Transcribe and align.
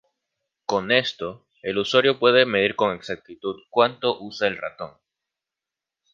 Con 0.65 0.91
esto, 0.91 1.45
el 1.61 1.77
usuario 1.77 2.17
puede 2.17 2.47
medir 2.47 2.75
con 2.75 2.95
exactitud 2.95 3.61
cuánto 3.69 4.19
usa 4.19 4.47
el 4.47 4.57
ratón. 4.57 4.93